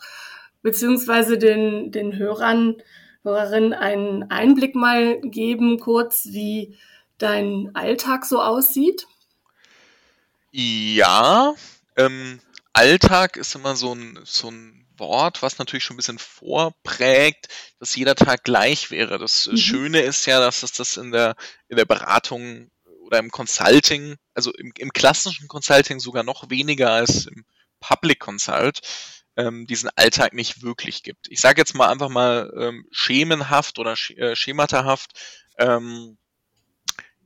[0.62, 2.76] beziehungsweise den, den Hörern,
[3.24, 6.78] Hörerinnen einen Einblick mal geben, kurz, wie
[7.18, 9.08] dein Alltag so aussieht?
[10.52, 11.54] Ja,
[11.98, 12.40] ähm,
[12.74, 17.48] Alltag ist immer so ein, so ein Wort, was natürlich schon ein bisschen vorprägt,
[17.80, 19.18] dass jeder Tag gleich wäre.
[19.18, 19.58] Das mhm.
[19.58, 21.36] Schöne ist ja, dass es das in der,
[21.68, 22.70] in der Beratung
[23.06, 27.46] oder im Consulting, also im, im klassischen Consulting sogar noch weniger als im
[27.80, 28.82] Public Consult
[29.38, 31.28] ähm, diesen Alltag nicht wirklich gibt.
[31.30, 35.12] Ich sage jetzt mal einfach mal ähm, schemenhaft oder sch äh, schematahaft,
[35.58, 36.18] ähm,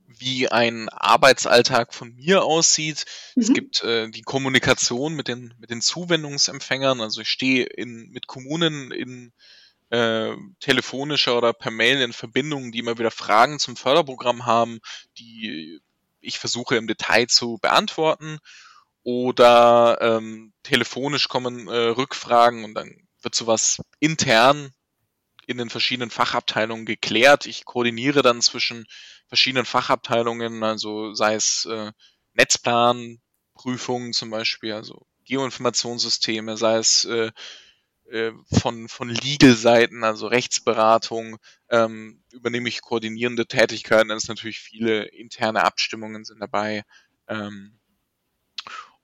[0.06, 3.04] wie ein Arbeitsalltag von mir aussieht.
[3.36, 3.42] Mhm.
[3.42, 7.00] Es gibt äh, die Kommunikation mit den, mit den Zuwendungsempfängern.
[7.00, 9.32] Also ich stehe in, mit Kommunen in
[9.90, 14.80] äh, telefonischer oder per Mail in Verbindung, die immer wieder Fragen zum Förderprogramm haben,
[15.18, 15.80] die
[16.20, 18.38] ich versuche im Detail zu beantworten
[19.02, 24.72] oder ähm, telefonisch kommen äh, Rückfragen und dann wird sowas intern
[25.46, 27.46] in den verschiedenen Fachabteilungen geklärt.
[27.46, 28.86] Ich koordiniere dann zwischen
[29.26, 31.92] verschiedenen Fachabteilungen, also sei es äh,
[32.34, 37.30] Netzplanprüfungen zum Beispiel, also Geoinformationssysteme, sei es äh,
[38.10, 45.04] äh, von, von Legal-Seiten, also Rechtsberatung, ähm, übernehme ich koordinierende Tätigkeiten, dann ist natürlich viele
[45.04, 46.82] interne Abstimmungen sind dabei.
[47.28, 47.79] Ähm,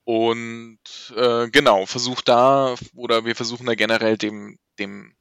[0.07, 0.79] und
[1.17, 5.17] äh, genau, versucht da, oder wir versuchen da generell dem, dem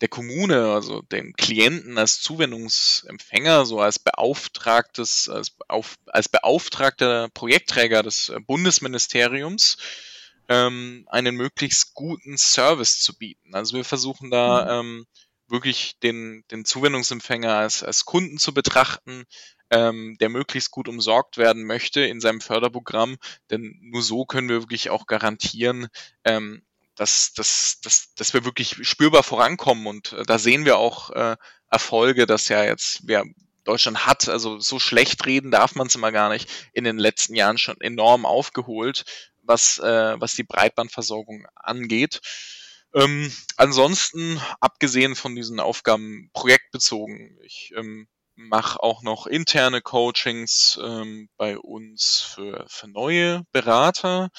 [0.00, 8.04] der Kommune, also dem Klienten als Zuwendungsempfänger, so als beauftragtes, als, auf, als beauftragter Projektträger
[8.04, 9.76] des Bundesministeriums
[10.48, 13.56] ähm, einen möglichst guten Service zu bieten.
[13.56, 14.88] Also wir versuchen da mhm.
[14.88, 15.06] ähm,
[15.48, 19.24] wirklich den, den Zuwendungsempfänger als, als Kunden zu betrachten,
[19.72, 23.16] ähm, der möglichst gut umsorgt werden möchte in seinem Förderprogramm,
[23.50, 25.88] denn nur so können wir wirklich auch garantieren,
[26.24, 26.62] ähm,
[26.94, 31.36] dass, dass, dass, dass wir wirklich spürbar vorankommen und äh, da sehen wir auch äh,
[31.70, 33.24] Erfolge, dass ja jetzt wer
[33.64, 37.34] Deutschland hat, also so schlecht reden darf man es immer gar nicht, in den letzten
[37.34, 39.04] Jahren schon enorm aufgeholt,
[39.40, 42.20] was, äh, was die Breitbandversorgung angeht.
[42.94, 51.28] Ähm, ansonsten, abgesehen von diesen Aufgaben projektbezogen, ich ähm, mache auch noch interne Coachings ähm,
[51.36, 54.30] bei uns für, für neue Berater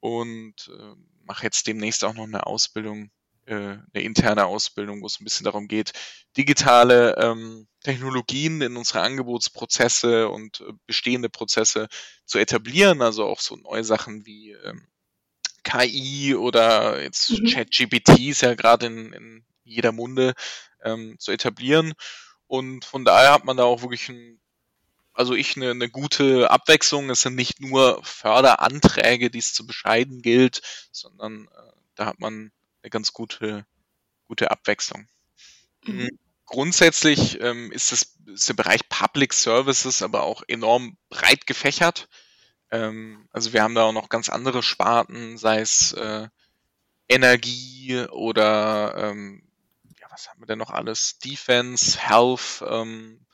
[0.00, 3.10] und äh, mache jetzt demnächst auch noch eine Ausbildung,
[3.46, 5.92] äh, eine interne Ausbildung, wo es ein bisschen darum geht,
[6.36, 11.88] digitale ähm, Technologien in unsere Angebotsprozesse und äh, bestehende Prozesse
[12.24, 14.88] zu etablieren, also auch so neue Sachen wie ähm,
[15.62, 17.46] KI oder jetzt mhm.
[17.46, 20.34] ChatGPT ist ja gerade in, in jeder Munde
[20.82, 21.92] ähm, zu etablieren.
[22.50, 24.40] Und von daher hat man da auch wirklich ein,
[25.12, 27.08] also ich eine, eine gute Abwechslung.
[27.08, 30.60] Es sind nicht nur Förderanträge, die es zu bescheiden gilt,
[30.90, 32.50] sondern äh, da hat man
[32.82, 33.64] eine ganz gute,
[34.26, 35.06] gute Abwechslung.
[35.84, 35.94] Mhm.
[35.94, 36.18] mhm.
[36.44, 42.08] Grundsätzlich ähm, ist, das, ist der Bereich Public Services aber auch enorm breit gefächert.
[42.72, 46.26] Ähm, also wir haben da auch noch ganz andere Sparten, sei es äh,
[47.06, 49.49] Energie oder ähm,
[50.10, 51.18] was haben wir denn noch alles?
[51.18, 53.26] Defense, Health, ähm,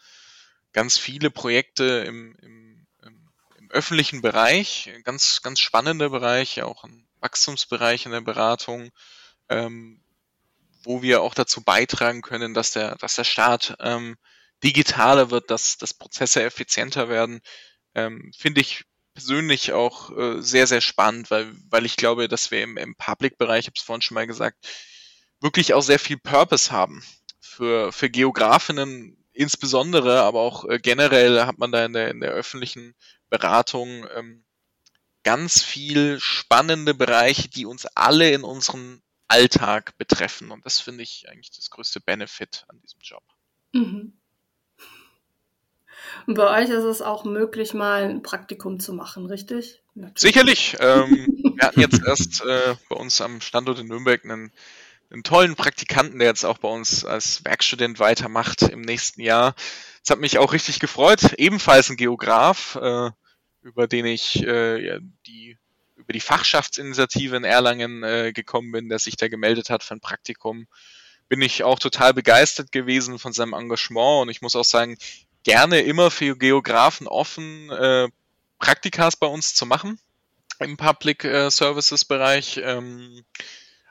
[0.73, 7.09] ganz viele Projekte im, im, im, im öffentlichen Bereich, ganz, ganz spannende Bereiche, auch ein
[7.21, 8.91] Wachstumsbereich in der Beratung,
[9.49, 10.03] ähm,
[10.83, 14.17] wo wir auch dazu beitragen können, dass der, dass der Staat ähm,
[14.63, 17.41] digitaler wird, dass, dass Prozesse effizienter werden,
[17.95, 18.85] ähm, finde ich
[19.15, 23.61] persönlich auch äh, sehr, sehr spannend, weil, weil ich glaube, dass wir im, im Public-Bereich,
[23.61, 24.59] ich habe es vorhin schon mal gesagt,
[25.41, 27.03] wirklich auch sehr viel Purpose haben.
[27.41, 32.31] Für, für Geografinnen insbesondere, aber auch äh, generell hat man da in der, in der
[32.31, 32.95] öffentlichen
[33.31, 34.45] Beratung ähm,
[35.23, 40.51] ganz viel spannende Bereiche, die uns alle in unserem Alltag betreffen.
[40.51, 43.23] Und das finde ich eigentlich das größte Benefit an diesem Job.
[43.73, 44.13] Mhm.
[46.27, 49.83] Und bei euch ist es auch möglich, mal ein Praktikum zu machen, richtig?
[49.95, 50.21] Natürlich.
[50.21, 50.77] Sicherlich.
[50.79, 54.53] Ähm, wir hatten jetzt erst äh, bei uns am Standort in Nürnberg einen,
[55.11, 59.55] einen tollen Praktikanten, der jetzt auch bei uns als Werkstudent weitermacht im nächsten Jahr.
[60.03, 61.35] Das hat mich auch richtig gefreut.
[61.39, 63.11] Ebenfalls ein Geograf, äh,
[63.63, 65.59] über den ich äh, ja, die
[65.97, 70.01] über die Fachschaftsinitiative in Erlangen äh, gekommen bin, der sich da gemeldet hat für ein
[70.01, 70.67] Praktikum
[71.29, 74.97] bin ich auch total begeistert gewesen von seinem Engagement und ich muss auch sagen,
[75.43, 78.09] gerne immer für Geografen offen, äh,
[78.59, 79.99] Praktikas bei uns zu machen
[80.59, 82.61] im Public äh, Services Bereich.
[82.63, 83.25] Ähm,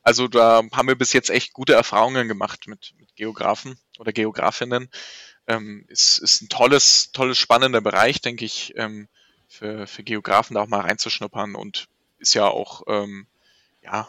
[0.06, 4.90] also da haben wir bis jetzt echt gute Erfahrungen gemacht mit, mit Geografen oder Geografinnen.
[5.48, 9.08] Ähm, ist, ist ein tolles, tolles, spannender Bereich, denke ich, ähm,
[9.48, 11.88] für, für Geografen da auch mal reinzuschnuppern und
[12.20, 13.28] ist ja auch ähm,
[13.84, 14.08] ja,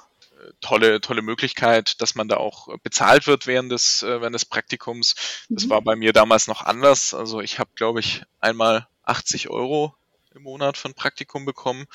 [0.60, 5.14] tolle, tolle Möglichkeit, dass man da auch bezahlt wird während des, äh, während des Praktikums.
[5.48, 5.70] Das mhm.
[5.70, 7.14] war bei mir damals noch anders.
[7.14, 9.94] Also ich habe, glaube ich, einmal 80 Euro
[10.34, 11.86] im Monat für ein Praktikum bekommen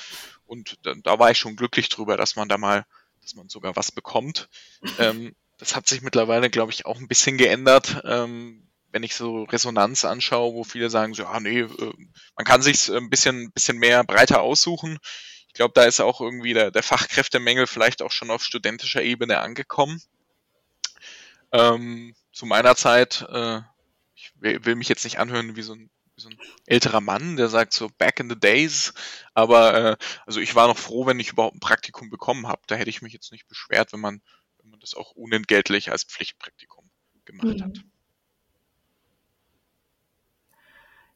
[0.45, 2.85] und da, da, war ich schon glücklich drüber, dass man da mal,
[3.21, 4.49] dass man sogar was bekommt.
[4.99, 8.01] ähm, das hat sich mittlerweile, glaube ich, auch ein bisschen geändert.
[8.03, 11.93] Ähm, wenn ich so Resonanz anschaue, wo viele sagen, so, ah nee, äh,
[12.35, 14.97] man kann sich ein bisschen, bisschen mehr breiter aussuchen.
[15.47, 19.39] Ich glaube, da ist auch irgendwie der, der Fachkräftemängel vielleicht auch schon auf studentischer Ebene
[19.39, 20.01] angekommen.
[21.51, 23.59] Ähm, zu meiner Zeit, äh,
[24.15, 25.89] ich will mich jetzt nicht anhören wie so ein
[26.21, 28.93] so ein älterer Mann, der sagt so back in the days.
[29.33, 32.61] Aber äh, also ich war noch froh, wenn ich überhaupt ein Praktikum bekommen habe.
[32.67, 34.21] Da hätte ich mich jetzt nicht beschwert, wenn man,
[34.61, 36.89] wenn man das auch unentgeltlich als Pflichtpraktikum
[37.25, 37.63] gemacht mhm.
[37.63, 37.77] hat.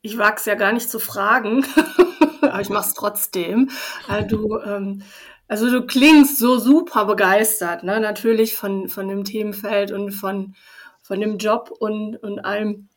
[0.01, 1.65] Ich wage es ja gar nicht zu fragen,
[2.41, 3.71] aber ich mache es trotzdem.
[4.07, 5.03] Also du, ähm,
[5.47, 7.99] also du klingst so super begeistert, ne?
[7.99, 10.55] natürlich von, von dem Themenfeld und von,
[11.01, 12.89] von dem Job und, und allem.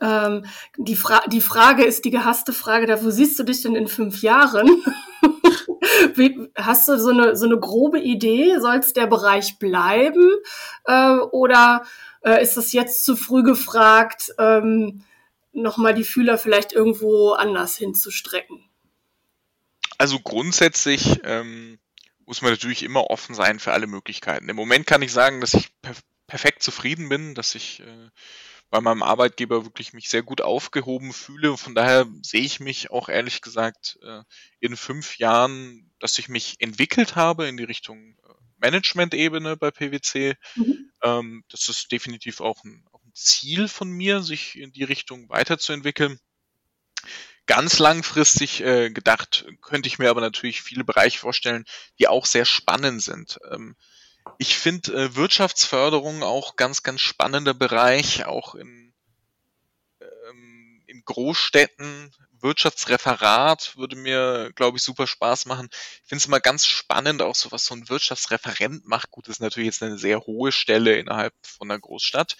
[0.00, 0.44] Ähm,
[0.76, 3.88] die, Fra die Frage ist die gehasste Frage, da wo siehst du dich denn in
[3.88, 4.68] fünf Jahren?
[6.14, 8.58] Wie, hast du so eine, so eine grobe Idee?
[8.60, 10.30] Soll es der Bereich bleiben?
[10.84, 11.84] Äh, oder
[12.22, 15.04] äh, ist es jetzt zu früh gefragt, ähm,
[15.52, 18.64] nochmal die Fühler vielleicht irgendwo anders hinzustrecken?
[19.98, 21.78] Also grundsätzlich ähm,
[22.26, 24.48] muss man natürlich immer offen sein für alle Möglichkeiten.
[24.48, 25.68] Im Moment kann ich sagen, dass ich
[26.26, 28.10] perfekt zufrieden bin, dass ich äh,
[28.70, 31.56] bei meinem Arbeitgeber wirklich mich sehr gut aufgehoben fühle.
[31.56, 34.22] Von daher sehe ich mich auch ehrlich gesagt äh,
[34.60, 40.34] in fünf Jahren, dass ich mich entwickelt habe in die Richtung äh, Management-Ebene bei PwC.
[40.56, 40.90] Mhm.
[41.02, 45.28] Ähm, das ist definitiv auch ein, auch ein Ziel von mir, sich in die Richtung
[45.28, 46.18] weiterzuentwickeln.
[47.46, 51.64] Ganz langfristig äh, gedacht könnte ich mir aber natürlich viele Bereiche vorstellen,
[52.00, 53.38] die auch sehr spannend sind.
[53.52, 53.76] Ähm,
[54.38, 58.92] ich finde äh, Wirtschaftsförderung auch ganz, ganz spannender Bereich, auch in,
[60.00, 62.14] ähm, in Großstädten.
[62.40, 65.68] Wirtschaftsreferat würde mir, glaube ich, super Spaß machen.
[65.72, 69.10] Ich finde es immer ganz spannend, auch so was so ein Wirtschaftsreferent macht.
[69.10, 72.36] Gut, das ist natürlich jetzt eine sehr hohe Stelle innerhalb von einer Großstadt.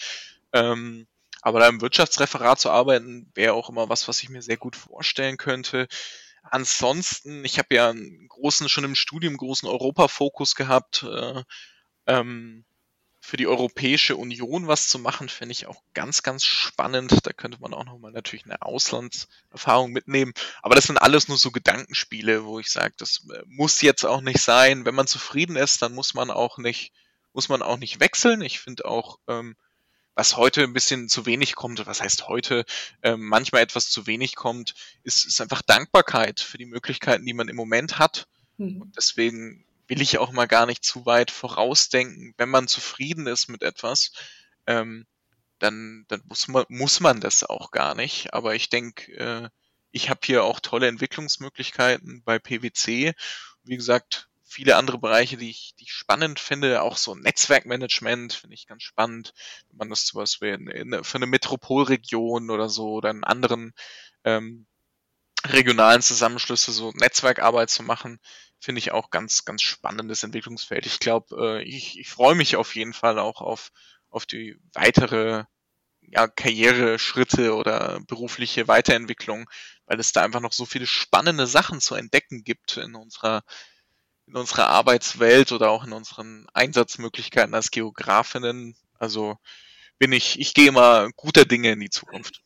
[0.52, 1.06] Ähm,
[1.42, 4.76] aber da im Wirtschaftsreferat zu arbeiten, wäre auch immer was, was ich mir sehr gut
[4.76, 5.88] vorstellen könnte.
[6.42, 11.02] Ansonsten, ich habe ja einen großen, schon im Studium großen Europafokus gehabt.
[11.02, 11.42] Äh,
[12.06, 12.64] ähm,
[13.26, 17.26] für die Europäische Union was zu machen, finde ich auch ganz, ganz spannend.
[17.26, 20.32] Da könnte man auch nochmal natürlich eine Auslandserfahrung mitnehmen.
[20.62, 24.20] Aber das sind alles nur so Gedankenspiele, wo ich sage, das äh, muss jetzt auch
[24.20, 24.84] nicht sein.
[24.84, 26.92] Wenn man zufrieden ist, dann muss man auch nicht,
[27.32, 28.42] muss man auch nicht wechseln.
[28.42, 29.56] Ich finde auch, ähm,
[30.14, 32.64] was heute ein bisschen zu wenig kommt, was heißt heute,
[33.02, 37.48] ähm, manchmal etwas zu wenig kommt, ist, ist einfach Dankbarkeit für die Möglichkeiten, die man
[37.48, 38.28] im Moment hat.
[38.56, 38.82] Mhm.
[38.82, 42.34] Und deswegen will ich auch mal gar nicht zu weit vorausdenken.
[42.36, 44.12] Wenn man zufrieden ist mit etwas,
[44.66, 45.06] ähm,
[45.58, 48.34] dann, dann muss man, muss man das auch gar nicht.
[48.34, 49.48] Aber ich denke, äh,
[49.90, 53.14] ich habe hier auch tolle Entwicklungsmöglichkeiten bei PwC.
[53.64, 58.54] Wie gesagt, viele andere Bereiche, die ich, die ich spannend finde, auch so Netzwerkmanagement finde
[58.54, 59.32] ich ganz spannend,
[59.68, 63.72] wenn man das zum Beispiel in, in, für eine Metropolregion oder so oder in anderen
[64.24, 64.66] ähm,
[65.52, 68.18] regionalen Zusammenschlüsse so Netzwerkarbeit zu machen,
[68.58, 70.86] finde ich auch ganz, ganz spannendes Entwicklungsfeld.
[70.86, 73.70] Ich glaube, äh, ich, ich freue mich auf jeden Fall auch auf,
[74.10, 75.44] auf die weitere
[76.00, 79.48] ja, Karriereschritte oder berufliche Weiterentwicklung,
[79.86, 83.42] weil es da einfach noch so viele spannende Sachen zu entdecken gibt in unserer
[84.26, 88.76] in unserer Arbeitswelt oder auch in unseren Einsatzmöglichkeiten als Geografinnen.
[88.98, 89.36] Also
[89.98, 92.42] bin ich, ich gehe mal guter Dinge in die Zukunft.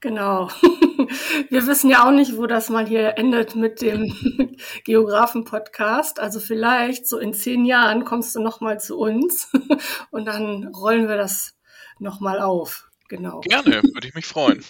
[0.00, 0.48] Genau.
[1.48, 4.12] Wir wissen ja auch nicht, wo das mal hier endet mit dem
[4.84, 6.18] Geografen-Podcast.
[6.18, 9.50] Also vielleicht so in zehn Jahren kommst du nochmal zu uns
[10.10, 11.56] und dann rollen wir das
[11.98, 12.90] nochmal auf.
[13.08, 13.40] Genau.
[13.40, 14.64] Gerne, würde ich mich freuen.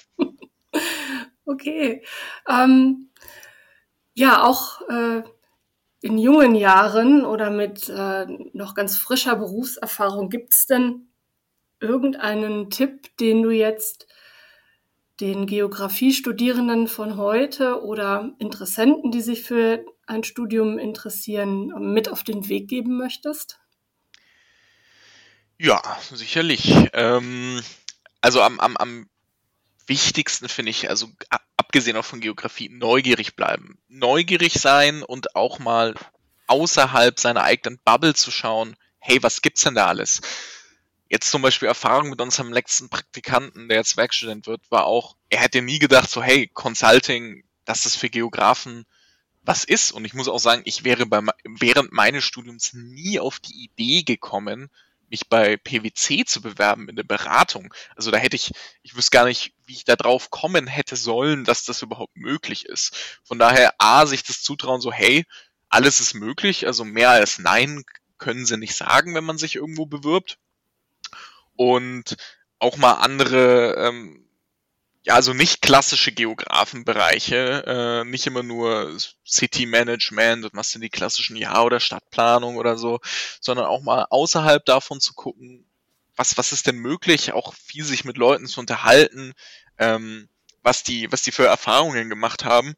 [1.46, 2.04] okay.
[2.48, 3.10] Ähm,
[4.14, 5.22] ja, auch äh,
[6.00, 11.08] in jungen Jahren oder mit äh, noch ganz frischer Berufserfahrung, gibt es denn
[11.80, 14.06] irgendeinen Tipp, den du jetzt
[15.20, 22.48] den Geografiestudierenden von heute oder Interessenten, die sich für ein Studium interessieren, mit auf den
[22.48, 23.60] Weg geben möchtest?
[25.58, 25.80] Ja,
[26.12, 26.74] sicherlich.
[26.92, 27.60] Ähm,
[28.20, 29.08] also am, am, am
[29.86, 31.08] wichtigsten finde ich, also
[31.56, 33.78] abgesehen auch von Geografie, neugierig bleiben.
[33.88, 35.94] Neugierig sein und auch mal
[36.46, 40.20] außerhalb seiner eigenen Bubble zu schauen, hey, was gibt's denn da alles?
[41.12, 45.40] Jetzt zum Beispiel Erfahrung mit unserem letzten Praktikanten, der jetzt Werkstudent wird, war auch, er
[45.40, 48.86] hätte nie gedacht, so hey, Consulting, dass das für Geografen
[49.42, 49.92] was ist.
[49.92, 54.04] Und ich muss auch sagen, ich wäre bei, während meines Studiums nie auf die Idee
[54.04, 54.70] gekommen,
[55.10, 57.74] mich bei PwC zu bewerben in der Beratung.
[57.94, 58.50] Also da hätte ich,
[58.82, 62.64] ich wüsste gar nicht, wie ich da drauf kommen hätte sollen, dass das überhaupt möglich
[62.64, 63.20] ist.
[63.22, 65.26] Von daher, A, sich das zutrauen, so, hey,
[65.68, 67.84] alles ist möglich, also mehr als Nein
[68.16, 70.38] können sie nicht sagen, wenn man sich irgendwo bewirbt
[71.62, 72.16] und
[72.58, 74.28] auch mal andere, ähm,
[75.04, 80.90] ja, also nicht klassische Geografenbereiche, äh, nicht immer nur City Management und was sind die
[80.90, 82.98] klassischen Jahr- oder Stadtplanung oder so,
[83.40, 85.64] sondern auch mal außerhalb davon zu gucken,
[86.16, 89.34] was, was ist denn möglich, auch viel sich mit Leuten zu unterhalten,
[89.78, 90.28] ähm,
[90.62, 92.74] was die, was die für Erfahrungen gemacht haben.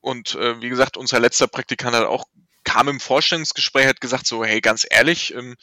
[0.00, 2.24] Und äh, wie gesagt, unser letzter Praktikant hat auch
[2.64, 5.56] kam im Vorstellungsgespräch, hat gesagt so, hey, ganz ehrlich, ähm,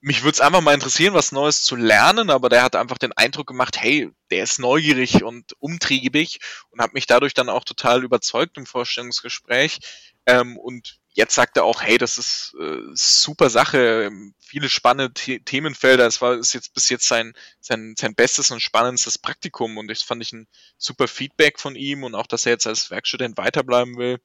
[0.00, 3.12] mich würde es einfach mal interessieren, was Neues zu lernen, aber der hat einfach den
[3.12, 6.38] Eindruck gemacht, hey, der ist neugierig und umtriebig
[6.70, 9.78] und hat mich dadurch dann auch total überzeugt im Vorstellungsgespräch.
[10.26, 15.40] Ähm, und jetzt sagt er auch, hey, das ist äh, super Sache, viele spannende The
[15.40, 16.06] Themenfelder.
[16.06, 20.02] Es war ist jetzt bis jetzt sein, sein, sein bestes und spannendstes Praktikum und das
[20.02, 20.46] fand ich ein
[20.76, 24.20] super Feedback von ihm und auch, dass er jetzt als Werkstudent weiterbleiben will.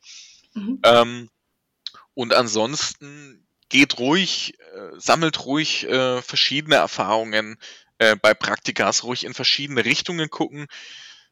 [0.53, 0.79] Mhm.
[0.83, 1.29] Ähm,
[2.13, 7.57] und ansonsten geht ruhig, äh, sammelt ruhig äh, verschiedene Erfahrungen
[7.97, 10.67] äh, bei Praktikas, ruhig in verschiedene Richtungen gucken.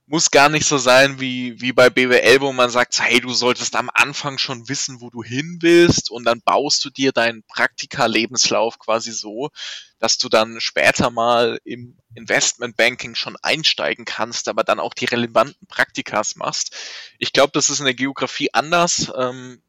[0.07, 3.75] muss gar nicht so sein wie, wie bei BWL, wo man sagt, hey, du solltest
[3.75, 8.77] am Anfang schon wissen, wo du hin willst und dann baust du dir deinen Praktika-Lebenslauf
[8.79, 9.51] quasi so,
[9.99, 15.67] dass du dann später mal im Investmentbanking schon einsteigen kannst, aber dann auch die relevanten
[15.67, 16.75] Praktikas machst.
[17.19, 19.11] Ich glaube, das ist in der Geografie anders.
[19.17, 19.61] Ähm,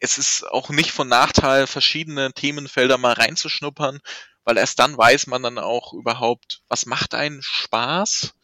[0.00, 4.00] es ist auch nicht von Nachteil, verschiedene Themenfelder mal reinzuschnuppern,
[4.44, 8.34] weil erst dann weiß man dann auch überhaupt, was macht einen Spaß.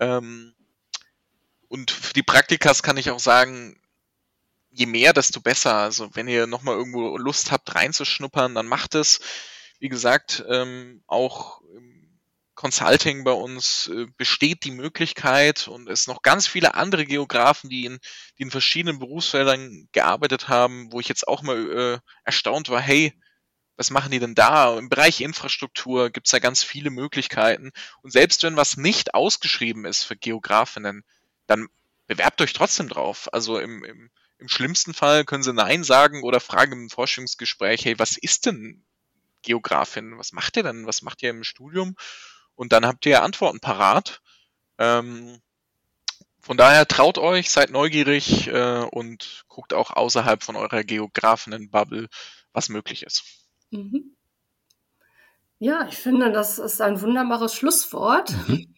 [0.00, 0.54] Ähm,
[1.68, 3.80] und für die Praktikas kann ich auch sagen,
[4.70, 5.74] je mehr, desto besser.
[5.74, 9.20] Also wenn ihr nochmal irgendwo Lust habt reinzuschnuppern, dann macht es.
[9.78, 11.60] Wie gesagt, ähm, auch
[12.56, 17.84] Consulting bei uns äh, besteht die Möglichkeit und es noch ganz viele andere Geografen, die
[17.84, 18.00] in,
[18.38, 23.12] die in verschiedenen Berufsfeldern gearbeitet haben, wo ich jetzt auch mal äh, erstaunt war, hey,
[23.76, 24.76] was machen die denn da?
[24.78, 27.72] Im Bereich Infrastruktur gibt's da ganz viele Möglichkeiten.
[28.00, 31.04] Und selbst wenn was nicht ausgeschrieben ist für Geografinnen,
[31.46, 31.68] dann
[32.06, 33.28] bewerbt euch trotzdem drauf.
[33.34, 37.98] Also im, im, im schlimmsten Fall können sie Nein sagen oder fragen im Forschungsgespräch, hey,
[37.98, 38.82] was ist denn
[39.42, 40.16] Geografin?
[40.16, 40.86] Was macht ihr denn?
[40.86, 41.96] Was macht ihr im Studium?
[42.56, 44.20] Und dann habt ihr Antworten parat.
[44.78, 45.40] Ähm,
[46.40, 52.08] von daher traut euch, seid neugierig äh, und guckt auch außerhalb von eurer Geografinnen-Bubble,
[52.52, 53.24] was möglich ist.
[53.70, 54.16] Mhm.
[55.58, 58.34] Ja, ich finde, das ist ein wunderbares Schlusswort.
[58.48, 58.74] Mhm.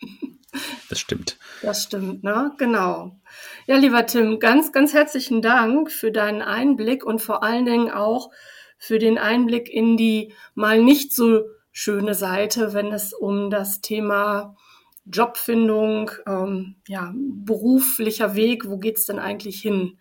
[0.88, 1.38] Das stimmt.
[1.60, 2.52] Das stimmt, ne?
[2.56, 3.20] Genau.
[3.66, 8.30] Ja, lieber Tim, ganz, ganz herzlichen Dank für deinen Einblick und vor allen Dingen auch
[8.78, 11.42] für den Einblick in die mal nicht so
[11.78, 14.56] schöne Seite, wenn es um das Thema
[15.04, 19.96] Jobfindung, ähm, ja, beruflicher Weg, wo geht's denn eigentlich hin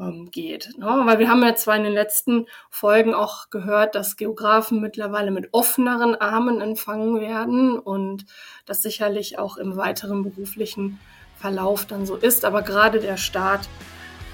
[0.00, 0.76] ähm, geht.
[0.78, 0.86] Ne?
[1.04, 5.50] Weil wir haben ja zwar in den letzten Folgen auch gehört, dass Geografen mittlerweile mit
[5.52, 8.26] offeneren Armen empfangen werden und
[8.66, 10.98] das sicherlich auch im weiteren beruflichen
[11.36, 12.44] Verlauf dann so ist.
[12.44, 13.68] Aber gerade der Start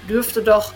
[0.09, 0.73] dürfte doch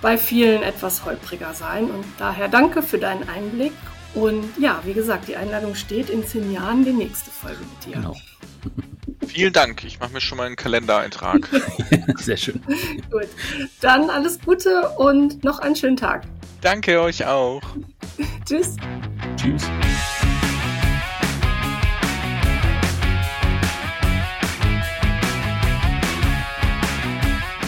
[0.00, 1.90] bei vielen etwas holpriger sein.
[1.90, 3.74] Und daher danke für deinen Einblick.
[4.14, 7.96] Und ja, wie gesagt, die Einladung steht in zehn Jahren die nächste Folge mit dir.
[7.96, 8.16] Genau.
[9.26, 9.84] Vielen Dank.
[9.84, 11.48] Ich mache mir schon mal einen Kalendereintrag.
[12.18, 12.60] Sehr schön.
[13.10, 13.28] Gut.
[13.80, 16.24] Dann alles Gute und noch einen schönen Tag.
[16.60, 17.62] Danke euch auch.
[18.46, 18.76] Tschüss.
[19.36, 19.64] Tschüss.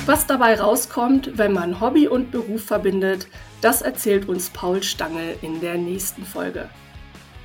[0.06, 3.26] Was dabei rauskommt, wenn man Hobby und Beruf verbindet,
[3.60, 6.68] das erzählt uns Paul Stangl in der nächsten Folge.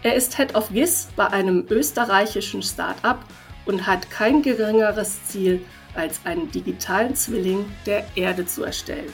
[0.04, 3.26] Er ist Head of GIS bei einem österreichischen Start-up
[3.66, 9.12] und hat kein geringeres Ziel, als einen digitalen Zwilling der Erde zu erstellen.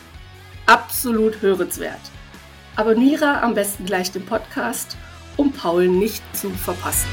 [0.66, 2.02] Absolut hörenswert.
[2.76, 4.98] Abonniere am besten gleich den Podcast,
[5.38, 7.08] um Paul nicht zu verpassen.